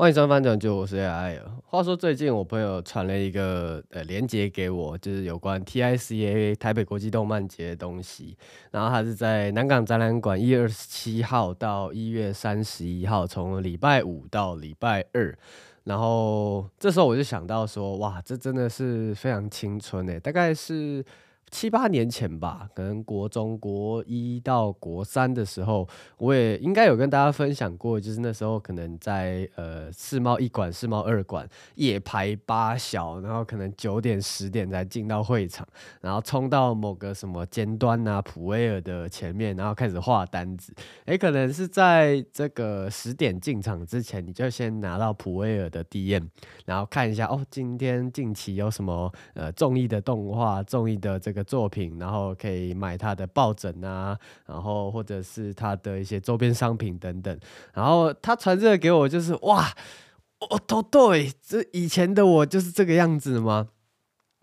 [0.00, 1.38] 欢迎收看翻转就我是 AI。
[1.66, 8.34] 话说最近我朋友传了一个呃链接给我，就是有关 TICA 台北国际动漫节的东西。
[8.70, 15.36] 然后他是在南港展览馆一月二十七号到一月三十一号，从礼拜五到礼拜二。
[15.84, 21.04] 然后这时候我就想到说，哇，这真的是非常青春诶，大概是。
[21.50, 35.66] 七八年前吧，可能国中国一到国三的时候，我也应该有跟大家分享过，就是那时候可能在呃世贸一馆、世贸二馆夜排八小，然后可能九点十点才进到会场，
[36.00, 40.72] 然后冲到某个什么尖端啊普威尔的前面，然后开始画单子。
[41.06, 46.28] 诶，可能是在这个十点进场之前，你就先拿到普威尔的 DM，
[46.64, 51.39] 然后看一下哦，今天近期有什么呃综艺的动画、综艺的这个。
[51.44, 57.38] 作品，然后可以买他的抱枕啊，然后或者是他的一些周边商品等等。
[57.72, 59.68] 然后他传这个给我，就是哇，
[60.50, 63.68] 我，都对，这以前的我就是这个样子吗？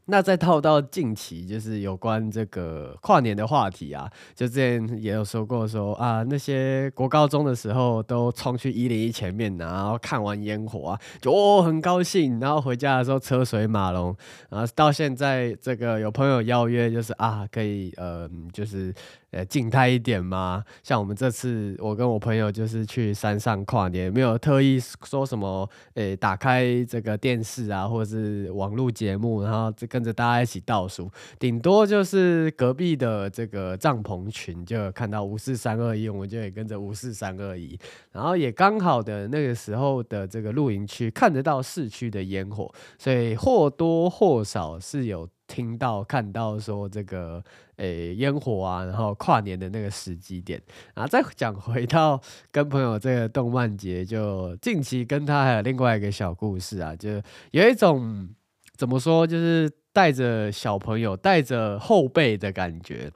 [0.09, 14.15] 那再套到近期，就是有关这个跨年的话题啊，就之前也有说过说啊，那些国高中的时候都冲去一零一前面，然后看完烟火啊，就哦很高兴，然后回家的时候车水马龙，
[14.49, 18.93] 然后到现在这个有朋友邀约，就是啊可以呃就是。
[19.31, 20.63] 呃，静态一点嘛。
[20.81, 31.09] 像我们这次，我跟我朋友就是去山上跨年，没有特意说什么，诶、打开这个电视啊，或者是网络节目，然后这个跟着大家一起倒数，
[31.39, 37.75] 顶多就是隔壁的这个帐篷群就看到五四三二一，我们就也跟着五四三二一，
[38.11, 45.27] 然后也刚好的那个时候的这个露营区看得到市区的烟火，所以或多或少是有。
[45.47, 47.41] 听到看到说这个
[47.77, 50.61] 诶烟火啊，然后跨年的那个时机点，
[50.93, 57.09] 然后再讲回到跟朋友这个动漫节，就近期跟他还有另外一个小故事啊，就
[57.51, 58.27] 有一种
[58.75, 63.11] 怎么说，就是带着小朋友带着后辈的感觉。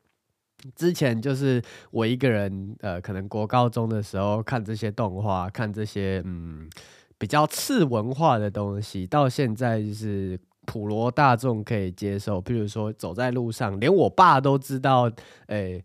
[0.75, 1.61] 之前就是
[1.91, 6.67] 我一个人，呃，可能国高中的时候看这些动画，看这些嗯
[7.19, 10.39] 比较次文化的东西，到现在就是。
[10.67, 15.11] 普罗大众可以接受，譬如说走在路上，连我爸都知道，
[15.47, 15.83] 诶、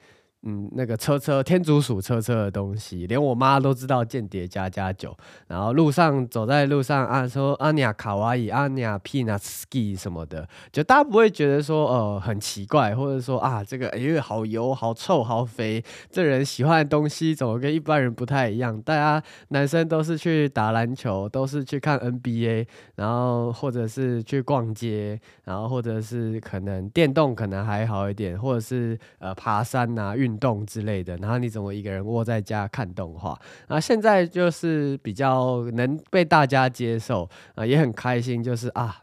[0.48, 5.12] 嗯，那个车车天竺鼠车车的东西，连我妈都知道间谍加加酒。
[5.48, 18.80] 然后路上走在路上啊，说阿尼亚卡哇伊、阿尼亚皮纳斯基什么的，就大家不会觉得说呃很奇怪，或者说啊这个哎呦好油、好臭、好肥，这人喜欢的东西怎么跟一般人不太一样？
[18.82, 30.35] 大家男生都是去打篮球，都是去看 NBA，然后或者是去逛街，然后或者是可能电动可能还好一点，或者是呃爬山啊运。
[30.38, 33.38] 动之类的，然后你怎么一个人窝在家看动画？
[33.68, 39.00] 啊现在就是比较能被大家接受啊，也很开心，就是啊，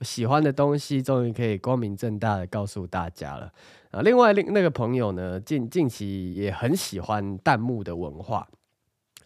[0.00, 3.52] 喜欢的东西终于可以光明正大的告诉大家了
[3.90, 4.00] 啊。
[4.02, 8.46] 另外，另那个朋友呢，近近期也很喜欢弹幕的文化。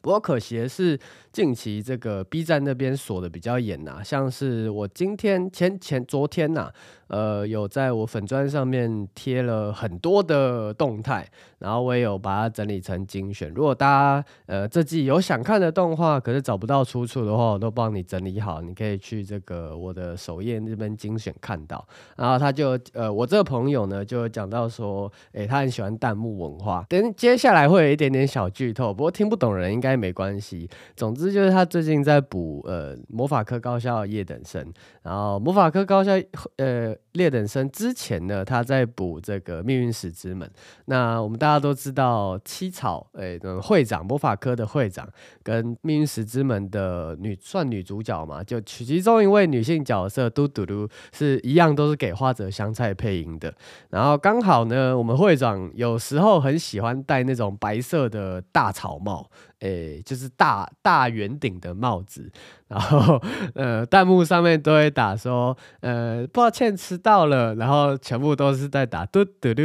[0.01, 0.99] 不过可惜的是，
[1.33, 6.73] 近期这个 B 站那边锁的比较严呐，像是我今天前前昨天呐，
[7.09, 11.27] 呃，有在我粉砖上面贴了很多的动态，
[11.59, 13.53] 然后我也有把它整理成精选。
[13.53, 21.87] 如果大家呃这季有想看的动画，可是找不到出处的话，我都帮你整理好，你可以去这个我的首页那边精选看到。
[22.17, 26.87] 然后他就呃，我这个朋友呢就讲到说，诶，他很喜欢弹幕文化。
[26.89, 29.99] 等接下来会有一点点小剧透，不过听不懂人应该。
[29.99, 34.65] 没关系，总之就是他最近在补呃魔法科高校夜等生，
[35.03, 36.13] 然后魔法科高校
[36.55, 40.49] 呃劣等生之前呢，他在补这个命运石之门。
[40.85, 45.09] 那我们大家都知道七草诶、呃、会长魔法科的会长
[45.43, 53.53] 跟命运石之门的女算女主角嘛，就其中一位女性角色嘟嘟嘟是一样都是给花泽香菜配音的。
[53.91, 59.29] 然后刚好呢，我们会长有时候很喜欢戴那种白色的大草帽。
[59.61, 62.31] 诶、就是大大圆顶的帽子。
[62.69, 63.21] 然后，
[63.57, 69.63] 呃，弹幕上面都会打说，呃，抱歉迟到了，然后全部都是在打嘟嘟嘟，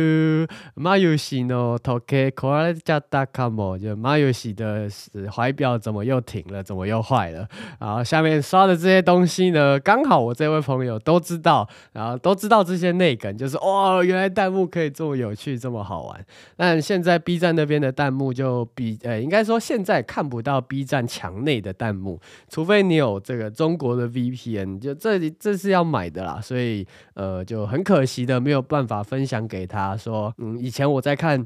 [0.75, 4.87] 马游戏呢，toke kore 加达卡莫，就马游戏的
[5.35, 7.47] 怀表怎么又停了，怎么又坏了？
[7.79, 16.25] 然后下面刷的这些东西呢，刚好我这位朋友都知道，然后都知道这些内梗，就是哦，原来弹幕可以这么有趣，这么好玩。
[16.55, 22.93] 但现在 B 站那边的弹幕就比，呃，应该说现在看不到 B 站墙内的弹幕，除非你。
[22.93, 31.45] 你有这个中国的 VPN，就这里这是要买的啦，所以呃就很可惜的没有办法分享给他说，嗯，以前我在看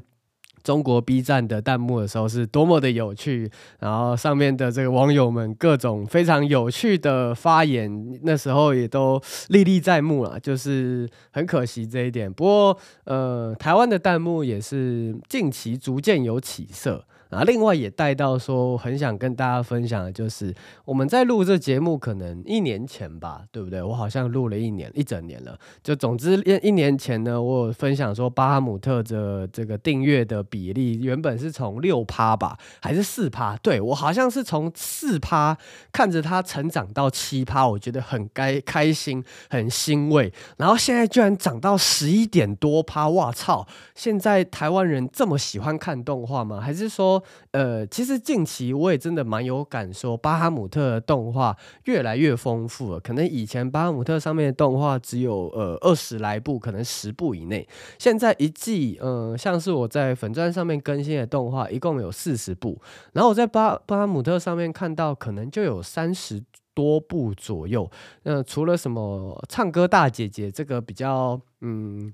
[0.64, 12.30] 中国 B 站的弹幕的时候是多么的有趣，然后上面的这个网友们各种非常有趣的发言，那时候也都历历在目了，就是很可惜这一点。
[12.30, 17.04] 不过，呃，台湾的弹幕也是近期逐渐有起色。
[17.30, 20.54] 啊，另外也带到说，很想跟大家分享的就是，
[20.86, 23.82] 我们在录这节目，可能一年前吧，对不对？
[23.82, 25.58] 我好像录了一年，一整年了。
[25.82, 33.54] 就总之，一一年前呢，我有分享说，巴哈姆特的这个订阅的比例，原本是从六趴吧，还是四趴？
[33.58, 35.54] 对，我好像是从四趴
[35.92, 40.32] 看着它成长到七趴，我觉得很该开心，很欣慰。
[40.56, 43.66] 然后现在居然涨到十一点多趴，哇操！
[43.94, 46.58] 现在台湾人这么喜欢看动画吗？
[46.58, 47.17] 还是说？
[47.52, 53.00] 呃，其实近期我也真的蛮有感说，巴哈姆特的动画越来越丰富了。
[53.00, 57.66] 可能以前巴哈姆特上面的动画只有呃二十来部，可能十部以内。
[57.98, 62.80] 现在一季，呃，像是我在粉钻上面更新的动画，一共有四十部。
[63.12, 66.42] 然后我在巴巴哈姆特上面看到，可能就有三十
[66.74, 67.90] 多部左右。
[68.22, 72.12] 那、除了什么唱歌大姐姐这个比较，嗯。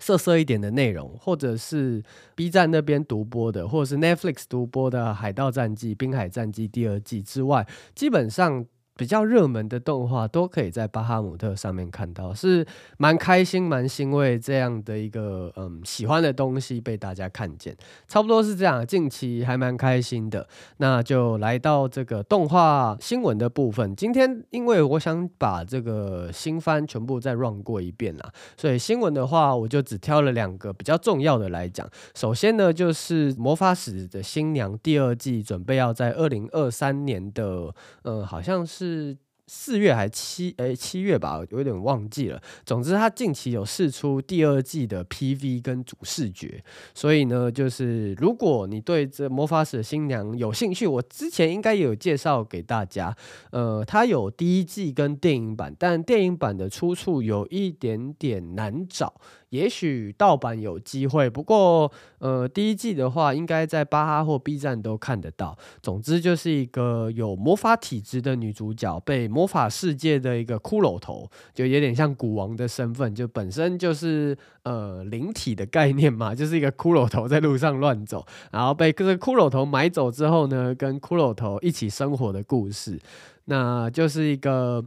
[0.00, 2.02] 色色一点的内容，或者是
[2.34, 7.64] B 站那边独播的，或者是 Netflix 独播的《海盗战记》《滨海战记》第二季之外，
[7.94, 8.66] 基本上。
[8.96, 12.66] 比较热门的动画都可以在巴哈姆特上面看到，是
[12.98, 17.74] 蛮开心、蛮欣慰这样的一个嗯喜欢的东西被大家看见，
[18.06, 18.86] 差不多是这样。
[18.86, 20.46] 近期还蛮开心的，
[20.76, 23.96] 那就来到这个动画新闻的部分。
[23.96, 31.88] 今天因为我想把这个新番全部再 run 过一遍啦，所以新闻的话我就只挑了两个比较重要的来讲。
[32.14, 37.72] 首先呢，就是《魔法使的新娘》第二季准备要在二零二三年的，
[38.02, 38.89] 嗯，好像是。
[38.90, 39.16] 是
[39.46, 42.40] 四月还七诶七月吧，有点忘记了。
[42.64, 46.62] 总之，他近期有释出第二季的 PV 跟主视觉，
[46.94, 53.16] 所以呢，就是如果你对这魔法使新娘有兴趣，我之前应该也有介绍给大家。
[53.50, 59.20] 呃，它有第一季跟电影版，但电影版的出处有一点点难找。
[59.50, 65.56] 也许盗版有机会，不过呃，第一季的话，应该在巴哈或 B 站都看得到。
[65.82, 83.00] 总之，就是一个有魔法体质的女主角，被魔法世界的一个骷髅头，就有点像古王的身份，就本身就是呃灵体的概念嘛，就是一个骷髅头在路上乱走，然后被这个骷髅头买走之后呢，跟骷髅头一起生活的故事，
[83.46, 84.84] 那就是一个。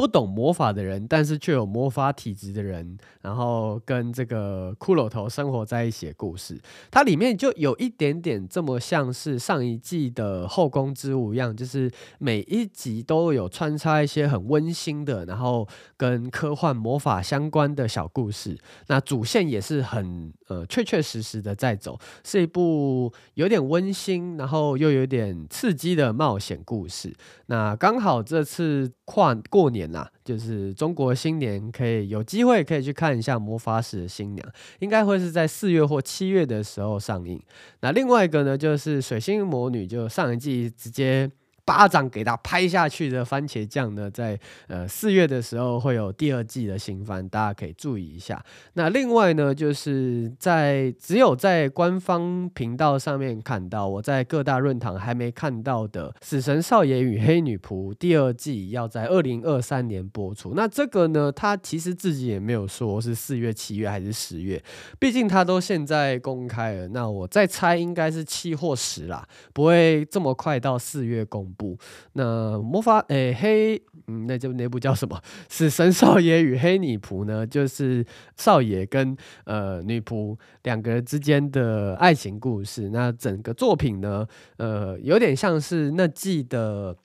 [0.00, 6.58] 不懂魔法的人，但是却有魔法体质的人，然后跟这个骷髅头生活在一起的故事，
[6.90, 15.68] 它里面就有一点点这么像是上一季的《后宫之舞》一样，就是每一集都有穿插一些很温馨的，然后
[15.98, 18.58] 跟科幻魔法相关的小故事。
[18.86, 27.14] 那主线也是很呃确确实实的在走，是一部有点温馨，然后又有点刺激的冒险故事。
[27.48, 29.89] 那刚好这次跨过年。
[29.90, 34.48] 那就是中国新年，可以有机会可以去看一下《魔法使的新娘》，
[34.78, 37.40] 应该会是在四月或七月的时候上映。
[37.80, 41.30] 那另外一个呢，就是《水星魔女》，就上一季直接。
[41.64, 48.42] 巴掌给他拍下去的番茄酱呢，在呃四月的时候会有第二季的新番，大家可以注意一下。
[48.74, 60.54] 那另外呢，就是在只有在官方频道上面看到，我在各大论坛还没看到的《死神少爷与黑女仆》第二季要在二零二三年播出。
[60.54, 64.62] 那这个呢，他其实自己也没有说是四月、七月还是十月，
[64.98, 66.88] 毕竟他都现在公开了。
[66.88, 71.76] 那我再猜应该是七或十啦，不会这么快到四月公部
[72.12, 75.20] 那魔法诶、黑嗯，那就那部叫什么？
[75.48, 77.46] 死神少爷与黑女仆呢？
[77.46, 78.04] 就是
[78.36, 82.90] 少爷跟呃女仆两个人之间的爱情故事。
[82.90, 84.26] 那整个作品呢，
[84.56, 86.96] 呃，有点像是那季的。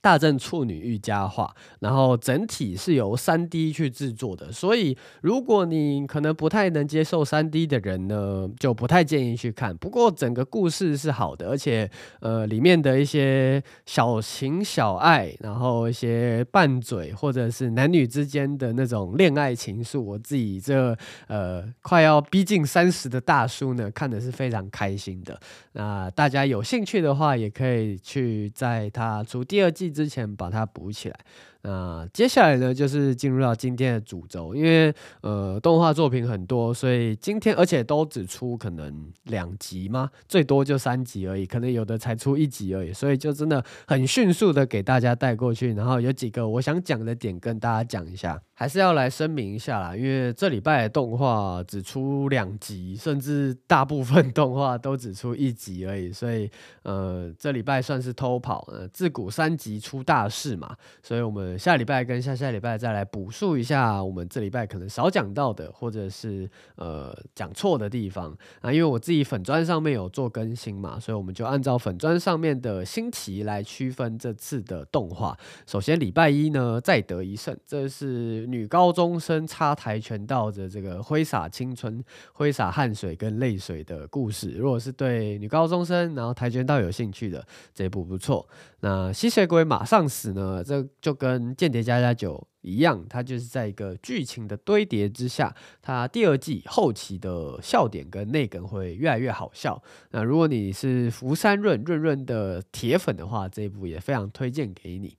[0.00, 9.76] 大正处女御家话，然后整体是由三 D 去制作的，所以如果你可能不太能接受三 D 的人呢，就不太建议去看。
[9.76, 11.90] 不过整个故事是好的，而且
[12.20, 25.38] 呃里面的一些小情小爱，然后一些拌嘴或者是男女之间的那种恋爱情愫，我自己这呃快要逼近三十的大叔呢，看的是非常开心的。
[25.72, 31.18] 那大家有兴趣的话，也可以去在他出第二季之前把它补起来。
[31.62, 40.08] 那接下来呢，就是进入到今天的主轴，因为呃动画作品很多，所以今天而且都只出可能两集吗？
[40.28, 48.40] 最多就三集而已，可能有的才出一集而已，所以就真的很迅速的给大家带过去，然后有几个我想讲的点跟大家讲一下。
[48.60, 56.50] 还是要来声明一下啦，因为这礼拜的动画只出两集，甚至大部分 动画都只出一集而已，所以
[56.82, 58.66] 呃，这礼拜算是偷跑。
[58.72, 60.74] 呃，自古三集出大事嘛，
[61.04, 68.72] 所以我们下礼拜跟下下礼拜再来补述一下我们这礼拜可能少讲到的，或者是呃讲错的地方啊。
[68.72, 75.38] 因为我自己粉砖上面有做更新嘛，所以我们就按照粉砖上面的新期来区分这次的动画。
[75.64, 78.47] 首先礼拜一呢，再得一胜，这是。
[78.50, 82.02] 女高中生插跆拳道的这个挥洒青春、
[82.32, 88.48] 挥洒汗水跟泪水的故事，如果是对女高中生然后跆拳道有兴趣的，这部不错。
[88.80, 90.62] 那吸血鬼马上死呢？
[90.64, 99.82] 这就跟间谍家家酒一样，它就是在一个剧情的堆叠之下，它第二季后期的笑点跟内梗会越来越好笑。
[100.10, 105.16] 那如果你是福山润润润的铁粉的话，这一部也非常推荐给你。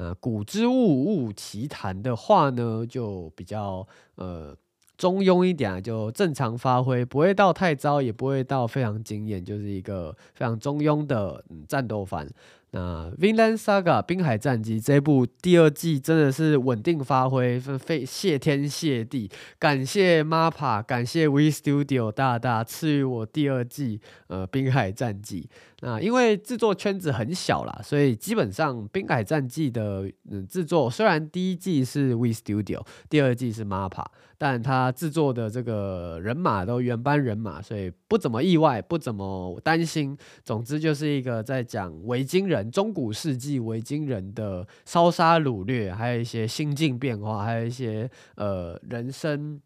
[0.00, 0.72] 呃，古之物
[1.04, 4.56] 物奇谈的话呢，就比较呃
[4.96, 12.26] 中庸一点啊，就正常发挥，不会到太糟，也不会到非常惊艳，就是一个非常中庸的战斗番。
[12.72, 25.48] 那《Vinland Saga》滨海战记这部第二季真的是稳定发挥，非谢天谢地，感谢 MAPPA，感谢 We Studio 大大赐予我第二季呃滨海战记。
[25.82, 34.04] 那因为制作圈子很小啦，所以基本上滨海战记的嗯制作虽然第一季是 We Studio，第二季是 MAPPA，
[34.42, 40.16] 但他制作的这个人马都原班人马，所以不怎么意外，不怎么担心。
[40.42, 42.70] 总之就是一个在讲维京人。
[42.70, 49.60] 中古世纪维京人的烧杀掳掠，还有一些心境变化，还有一些呃人生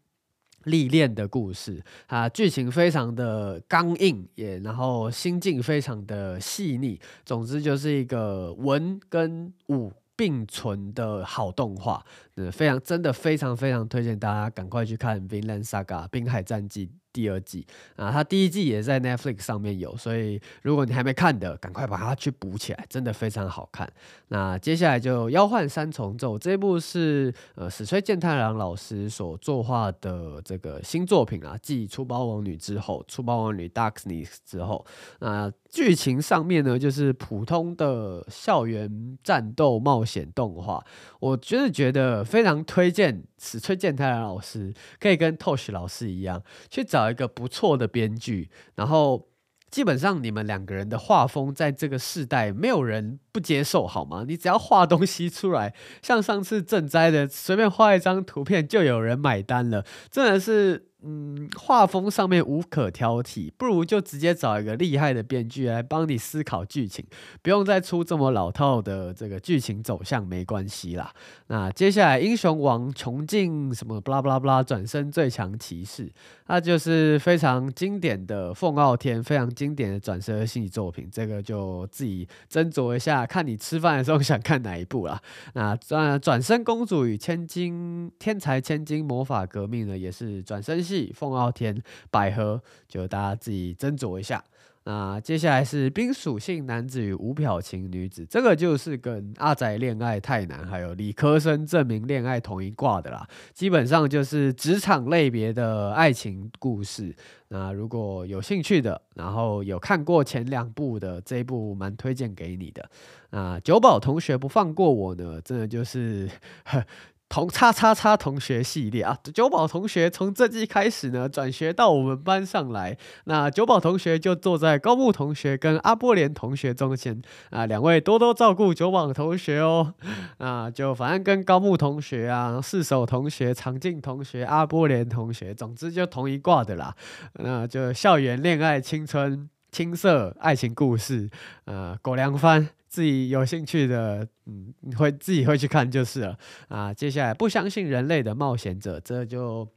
[0.65, 1.81] 历练的故事。
[2.07, 6.99] 啊，剧情非常的刚硬，也然后心境非常的细腻。
[7.23, 12.05] 总之就是一个文跟武并存的好动画。
[12.35, 16.91] 是，非常真的非常非常推荐大家赶快去看《Vinland Saga》滨海战记。
[17.15, 17.65] 第二季
[17.95, 23.89] 啊，它第一季也在 Netflix 上面有，所以如果你还没看的，赶快把它去补起来，真的非常好看。
[24.27, 34.85] 那接下来就《妖幻三重奏》这一部是呃矢吹健太郎老师所作画的这个新作品啊，继《出包王女》之后，《出包王女 Darkness》之后，
[35.21, 40.83] 那剧情上面呢就是普通的校园战斗冒险动画，
[41.21, 47.05] 我真的觉得非常推荐此崔健泰然老师可以跟 Tosh 老师一样去找。
[47.05, 49.29] 一个不错的编剧，然后
[49.69, 54.25] 基本上你们两个人的画风在这个世代没有人不接受，好吗？
[54.27, 60.87] 你只要画东西出来，像上次赈灾的随便画一张图片就有人买单了，真的是。
[61.07, 67.05] 嗯，画风上面无可挑剔，不如就直接找一个厉害的编剧来帮你思考剧情，
[67.43, 71.13] 不用再出这么老套的这个剧情走向，没关系啦。
[71.45, 76.11] 那接下来，英雄王穷尽什么，巴拉巴拉巴拉，转身最强骑士，
[76.47, 85.21] 那就是非常经典的凤傲天，非常经典的转生系作品，这个就自己斟酌一下，看你吃饭的时候想看哪一部啦。
[85.53, 90.94] 那转转身公主与千金天才千金魔法革命呢，也是转生系。
[91.15, 94.43] 凤傲天、百合，就大家自己斟酌一下。
[94.87, 103.27] 那接下来是冰属性男子与无表情女子，这个就是跟阿宅恋爱太难，还有理科生证明恋爱同一挂的啦。
[103.51, 107.15] 基本上就是职场类别的爱情故事。
[107.47, 112.87] 那如果有兴趣的，然后有看过前两部的，这一部蛮推荐给你的。
[113.31, 116.29] 啊，九宝同学不放过我呢，真的就是。
[117.27, 122.97] 同叉叉叉同学系列啊，久保同学从这季开始呢，转学到我们班上来。
[123.25, 129.95] 那久保同学就坐在高木同学跟阿波连同学中间啊，两位多多照顾久保同学哦。
[130.37, 136.95] 啊，就反正跟高木同学啊、四手同学、长进同学、阿波连同学，总之就同一挂的啦。
[137.33, 141.29] 那就校园恋爱、青春、青涩爱情故事，
[141.65, 142.69] 呃，狗粮番。
[142.95, 146.93] 自己有兴趣的，嗯，会自己会去看就是了啊。
[146.93, 149.67] 接下来不相信人类的冒险者，这就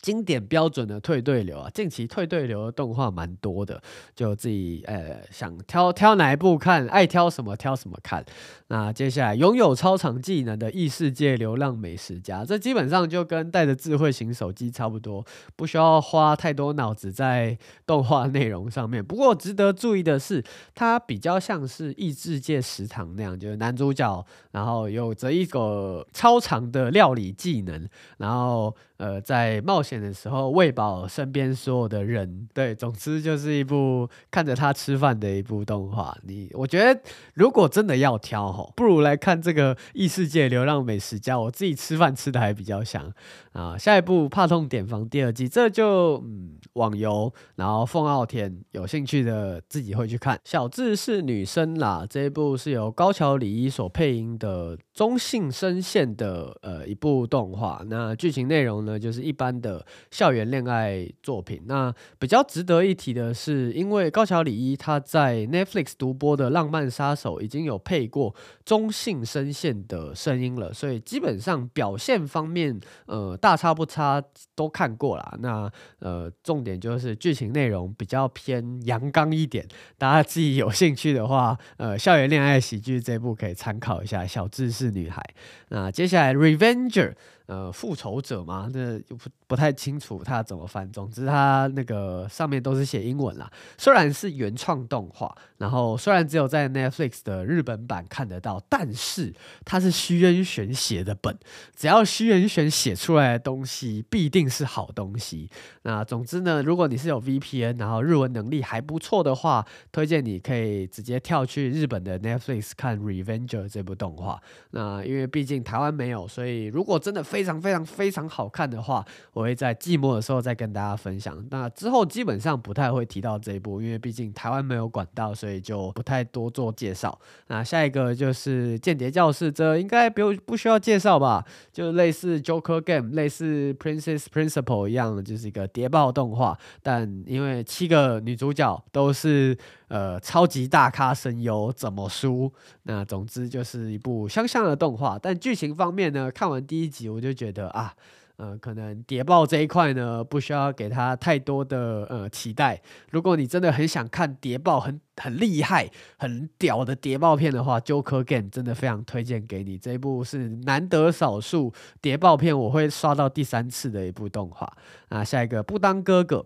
[0.00, 3.82] 经典标准的退队流啊，近期退队流的动画蛮多的，
[4.14, 8.24] 就自己呃想挑挑哪一部看，爱挑什么挑什么看。
[8.68, 15.24] 那接下来拥有超长技能的异世界流浪美食家，这基本上就跟带着智慧型手机差不多，
[15.56, 19.04] 不需要花太多脑子在动画内容上面。
[19.04, 20.42] 不过值得注意的是，
[20.74, 28.74] 它比较像是异世界食堂那样，就是男主角然后有着一个超长的料理技能，然后。
[29.00, 36.14] 呃，在冒险的时候喂饱身边所有的人，对，总之就是一部看着他吃饭的一部动画。
[36.24, 37.00] 你，我觉得
[37.32, 41.40] 如果真的要挑吼，不如来看这个异世界流浪美食家。
[41.40, 43.10] 我自己吃饭吃的还比较香
[43.52, 43.78] 啊。
[43.78, 50.38] 下一部怕痛点房第二季，这就嗯网游，然后凤傲天有兴趣的自己会去看。
[50.44, 57.82] 小智是女生啦，这一部是由高桥李依所配音的中性声线的呃一部动画。
[57.88, 58.98] 那剧情内容呢？
[58.98, 61.62] 就是一般的校园恋爱作品。
[61.64, 74.22] 那比较值得一提的是，因为高桥李依他在 Netflix 独播的《浪漫杀手》已经有配过中性声线的声音了，所以基本上表现方面，呃，大差不差
[74.54, 75.38] 都看过了。
[75.40, 79.66] 那呃，重点就是剧情内容比较偏阳刚一点。
[79.96, 84.26] 大家自己有兴趣的话，呃，校园恋爱喜剧这部可以参考一下。
[84.26, 85.22] 小知识女孩。
[85.68, 87.14] 那接下来 Revenger。
[87.50, 90.88] 呃，复仇者嘛，那就不不太清楚他怎么翻。
[90.92, 93.50] 总之，他那个上面都是写英文啦。
[93.76, 101.36] 虽然是原创动画，然后虽然只有在 Netflix 的日本版看得到，但是它是虚渊玄写的本。
[101.74, 105.50] 只要虚渊玄写出来的东西，必定是好东西。
[105.82, 114.40] 那总之呢，如果你是有 VPN，然后日文能力还不错的话，推荐你可以直接跳去日本的 Netflix 看《Revenger》这部动画。
[114.70, 121.42] 那因为毕竟台湾没有，所以如果真的非非常非常非常好看的话，我会在季末的时候再跟大家分享。
[121.50, 127.18] 那之后基本上不太会提到这一部，因为毕竟台湾没有管道，所以就不太多做介绍。
[127.46, 131.42] 那下一个就是《间谍教室》，这应该不用不需要介绍吧？
[131.72, 136.58] 就类似 Joker Game、类似 Princess Principal 一样，就是一个谍报动画。
[136.82, 139.56] 但因为七个女主角都是
[139.90, 142.52] 呃超级大咖声优，怎么输？
[142.84, 145.18] 那总之就是一部香香的动画。
[145.18, 147.30] 但剧情方面呢，看完第一集我就。
[147.40, 147.94] 觉得啊，
[148.36, 152.78] 呃，可能谍报这一块呢，不需要给他太多的呃期待。
[153.10, 159.78] 如果你真的很想看谍报很很厉害、很屌的谍报片的话，《Joker Game》真的非常推荐给你。
[159.78, 164.70] 这一部是难得少数谍报片我会刷到第三次的一部动画。
[165.08, 166.44] 啊，下一个不当哥哥。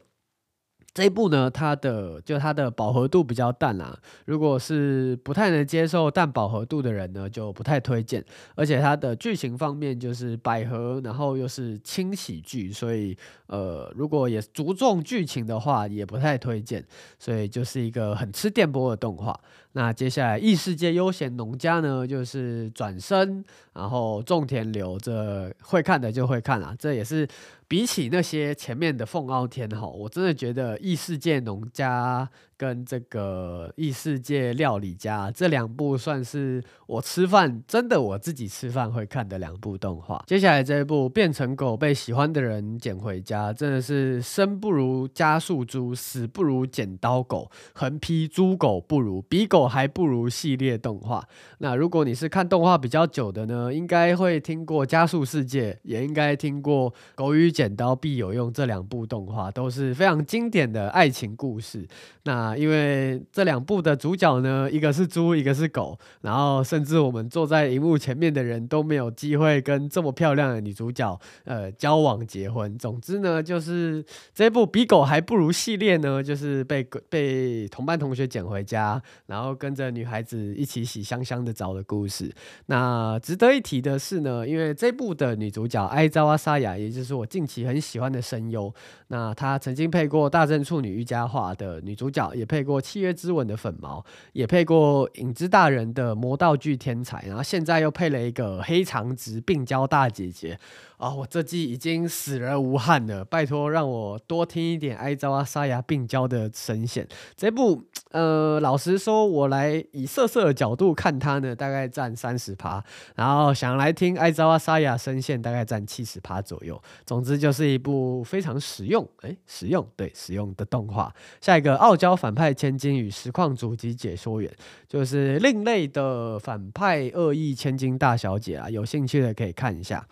[0.94, 3.98] 这一部呢，它的就它的饱和度比较淡啦。
[4.26, 8.24] 如果是不太能接受淡饱和度的人呢，就不太推荐。
[8.54, 16.84] 而且它的剧情方面就是百合，然后又是轻喜剧，所以呃，如果也着重剧情的话，也不太推荐。
[17.18, 19.38] 所以就是一个很吃电波的动画。
[19.76, 26.74] 那接下来异世界悠闲农家呢，就是转身，然后种田流，这会看的就会看啦。
[26.78, 27.28] 这也是。
[27.66, 32.28] 比起那些前面的凤傲天哈，我真的觉得异世界农家。
[32.64, 40.24] 跟这个异世界料理家这两部算是我吃饭真的我自己吃饭会看的两部动画。
[40.26, 51.22] 接下来这一部变成狗被喜欢的人捡回家，真的是生不如加速猪，死不如剪刀狗，横批猪狗不如，比狗还不如系列动画。
[51.58, 61.86] 那如果你是看动画比较久的呢，应该会听过加速世界，也应该听过狗与剪刀必有用这两部动画，都是非常经典的爱情故事。
[62.22, 72.76] 那因为这两部的主角呢，一个是猪，一个是狗，然后甚至我们坐在荧幕前面的人都没有机会跟这么漂亮的女主角呃交往结婚。
[72.78, 82.30] 总之呢，就是这部比狗还不如系列呢，就是被被同班同学捡回家，然后跟着女孩子一起洗香香的澡的故事。
[82.66, 88.74] 那值得一提的是呢，因为这部的女主角艾扎瓦沙雅，也就是我近期很喜欢的声优，
[89.08, 92.32] 那她曾经配过《大正处女瑜伽化》的女主角。
[92.34, 100.58] 也配过《契约之吻》的粉毛，也配过《影之大人》的魔道具天才，然后现在又配了一个黑长直病娇大姐姐。
[100.96, 107.06] 啊、我这季已经死而无憾了，拜托让我多听一点爱沢沙哑病娇的声线。
[107.36, 112.82] 这部，呃，老实说，我来以色色的角度看它呢，大概占三十趴，
[113.16, 116.80] 然后想来听爱沢沙哑声线，大概占七十趴左右。
[117.04, 121.14] 总之就是一部非常实用，诶，实用，对，实用的动画。
[121.40, 124.50] 下一个，傲娇反派千金与实况主及解说员，
[124.88, 130.06] 就是另类的反派恶意千金大小姐啊，有兴趣的可以看一下。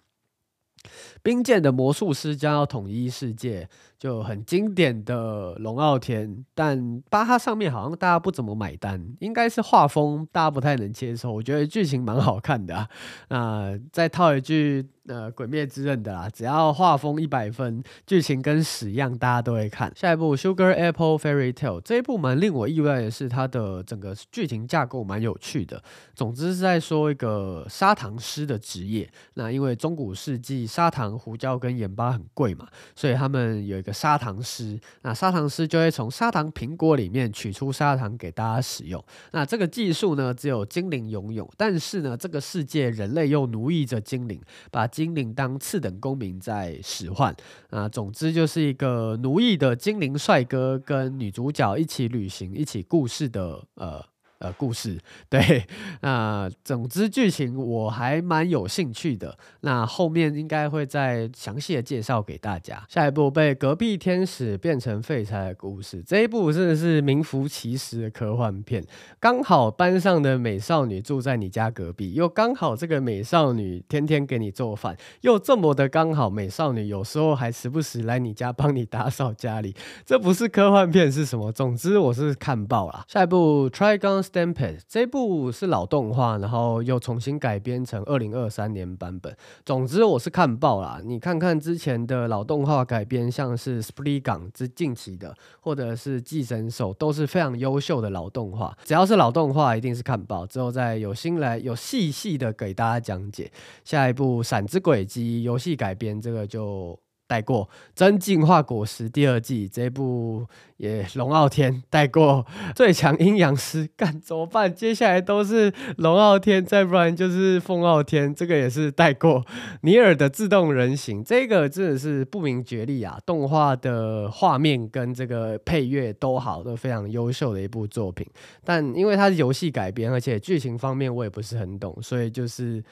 [1.23, 3.68] 冰剑的魔术师将要统一世界，
[4.03, 6.45] 就很经典的龙傲天。
[6.57, 11.33] 但巴哈上面好像大家不怎么买单，应该是画风大家不太能接受。
[11.33, 12.88] 我觉得剧情蛮好看的啊。
[13.29, 14.85] 那再套一句。
[15.09, 19.93] 呃，鬼灭之刃的啦，只要画风一百分，剧情跟屎一样，大家都会看。
[19.97, 25.83] 下一部《Sugar Apple Fairy Tale》这一部蛮令我意外的是，它的整个剧情架构蛮有趣的。
[26.15, 29.11] 总之是在说一个砂糖师的职业。
[29.35, 34.81] 那因为中古世纪砂糖、胡椒跟盐巴很贵嘛，所以他们有一个砂糖师。
[35.02, 39.05] 那砂糖师就会从砂糖苹果里面取出砂糖给大家使用。
[39.33, 47.35] 那这个技术呢，只有精灵拥有，但是呢，这个世界人类又奴役着精灵，把精灵当次等公民在使唤
[47.70, 54.12] 啊，总之就是一个奴役的精灵帅哥跟女主角一起旅行、一起故事的呃。
[54.42, 55.64] 呃，故事对，
[56.00, 59.38] 那总之剧情我还蛮有兴趣的。
[59.61, 62.83] 那后面应该会再详细的介绍给大家。
[62.88, 68.85] 下一部被隔壁天使变成废柴的故事，这一部真的是名副其实的科幻片。
[69.20, 79.72] 刚好班上的美少女住在你家隔壁，又刚好这个美少女天天给你做饭，又这么的刚好，美少女有时候还时不时来你家帮你打扫家里。
[80.05, 81.52] 这不是科幻片是什么？
[81.52, 83.05] 总之我是看爆了。
[83.07, 84.32] 下一部 Trigun。
[84.33, 89.37] Stampede 这部是老动画，然后又重新改编成二零二三年版本。
[89.66, 91.03] 总之我是看爆啦！
[91.05, 98.75] 你看看之前的老动画改编，像是 Spriggan 之近期的，或者是寄生兽，都是非常优秀的老动画。
[98.85, 100.47] 只要是老动画，一定是看爆。
[100.47, 103.53] 之后再有心来有细细的给大家讲解。
[103.85, 106.99] 下一部《闪之轨迹》游戏改编，这个就。
[107.33, 107.64] 带过
[107.95, 114.75] 《真进化果实》第二季这部也龙傲天带过《最强阴阳师》，干怎么办？
[114.75, 119.40] 接下来都是龙傲天，再不然就是凤傲天，这个也是带过
[119.81, 123.18] 《尼尔的自动人形》，这个真的是不明觉厉啊！
[123.25, 128.27] 动画的画面跟这个配乐都好，都非常优秀的一部作品。
[128.62, 132.85] 但因为它是游戏改编，而且剧情方面我也不是很懂，所以就是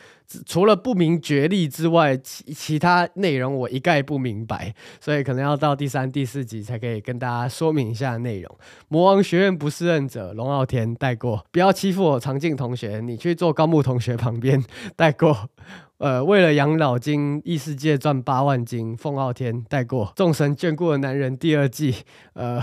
[0.46, 4.29] 除了不明觉厉之外，其其他内容我一概不明。
[4.30, 8.58] 明白，所以可能要到第三、第四集才可以跟大家说明一下内容。
[8.88, 14.62] 魔王学院不适任者龙傲天带过，不要欺负我长靖同学，你去坐高木同学旁边
[14.94, 15.50] 带过。
[15.98, 20.12] 呃，为了养老金，异世界赚八万金，凤傲天带过。
[20.14, 21.96] 众神眷顾的男人第二季，
[22.34, 22.62] 呃。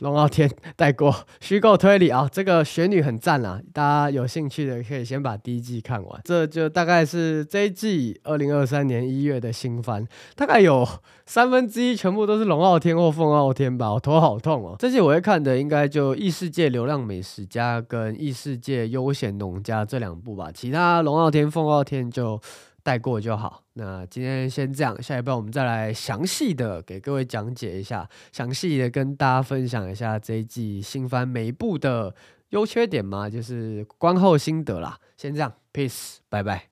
[0.00, 6.20] 龙傲天带过虚构推理啊，这个雪女很赞啊，大家有兴趣的可以先把第一季看完。
[6.24, 10.86] 这就大概是这一季二零二三年一月的新番，大概有
[11.26, 14.76] 三分之一全部都是龙傲天或凤傲天吧，我头好痛哦。
[14.78, 22.40] 这季我会看的应该就异世界流浪美食家跟异世界悠闲农家这两部吧，其他龙傲天、凤傲天就。
[22.82, 23.62] 带过就好。
[23.74, 32.14] 那今天先这样，下一步我们再来详细的给各位讲解一下，详细的跟大家分享一下这一季新番每一部的
[32.50, 34.98] 优缺点嘛，就是观后心得啦。
[35.16, 36.60] 先这样，peace，拜拜。